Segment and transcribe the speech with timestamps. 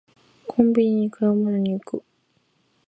[0.47, 2.03] コンビニに買い物に行く